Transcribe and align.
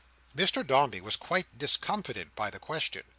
Mr 0.35 0.65
Dombey 0.65 0.99
was 0.99 1.15
quite 1.15 1.59
discomfited 1.59 2.33
by 2.33 2.49
the 2.49 2.57
question. 2.57 3.03